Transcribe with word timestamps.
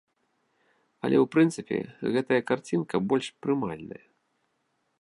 Але 1.07 1.17
ў 1.19 1.25
прынцыпе, 1.33 1.77
гэтая 2.15 2.39
карцінка 2.53 2.95
больш 3.13 3.27
прымальная. 3.47 4.05